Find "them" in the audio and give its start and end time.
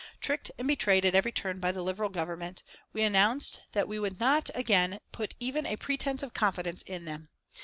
7.05-7.29